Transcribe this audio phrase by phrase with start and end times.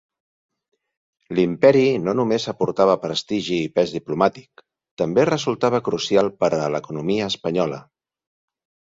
[1.39, 4.63] L'imperi no només aportava prestigi i pes diplomàtic;
[5.03, 7.79] també resultava crucial per a l'economia espanyola.